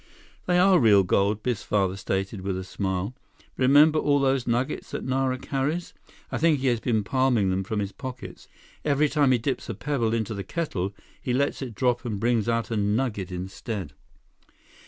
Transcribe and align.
"They 0.47 0.57
are 0.57 0.79
real 0.79 1.03
gold," 1.03 1.43
Biff's 1.43 1.61
father 1.61 1.95
stated, 1.95 2.41
with 2.41 2.57
a 2.57 2.63
smile. 2.63 3.13
"Remember 3.55 3.99
all 3.99 4.19
those 4.19 4.47
nuggets 4.47 4.89
that 4.89 5.03
Nara 5.03 5.37
carries? 5.37 5.93
I 6.31 6.39
think 6.39 6.57
he 6.57 6.69
has 6.69 6.79
been 6.79 7.03
palming 7.03 7.51
them 7.51 7.63
from 7.63 7.77
his 7.77 7.91
pockets. 7.91 8.47
Every 8.83 9.07
time 9.09 9.31
he 9.31 9.37
dips 9.37 9.69
a 9.69 9.75
pebble 9.75 10.15
into 10.15 10.33
the 10.33 10.43
kettle, 10.43 10.95
he 11.21 11.33
lets 11.33 11.61
it 11.61 11.75
drop 11.75 12.03
and 12.03 12.19
brings 12.19 12.49
out 12.49 12.71
a 12.71 12.77
nugget 12.77 13.31
instead." 13.31 13.93